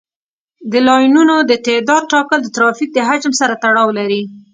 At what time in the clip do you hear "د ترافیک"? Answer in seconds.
2.43-2.89